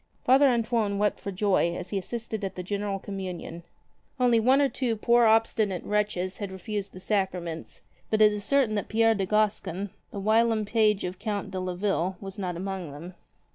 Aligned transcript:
Father 0.23 0.47
Antoine 0.47 0.97
wept 0.97 1.19
for 1.19 1.31
joy 1.31 1.75
as 1.75 1.91
he 1.91 1.97
assisted 1.99 2.43
at 2.43 2.55
the 2.55 2.63
general 2.63 2.97
Communion. 2.97 3.61
Only 4.19 4.39
one 4.39 4.59
or 4.59 4.67
two 4.67 4.95
poor 4.95 5.27
obstinate 5.27 5.83
wretches 5.83 6.37
had 6.37 6.51
refused 6.51 6.93
the 6.93 6.99
sacraments; 6.99 7.81
but 8.09 8.19
it 8.19 8.33
is 8.33 8.43
certain 8.43 8.73
that 8.73 8.89
Pierre 8.89 9.13
de 9.13 9.27
Gascon, 9.27 9.91
the 10.09 10.19
whilom 10.19 10.65
page 10.65 11.03
of 11.03 11.19
the 11.19 11.23
Count 11.23 11.51
de 11.51 11.59
Leville, 11.59 12.17
was 12.19 12.39
not 12.39 12.57
among 12.57 12.91
them. 12.91 13.13